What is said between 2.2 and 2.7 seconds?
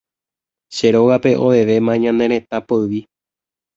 retã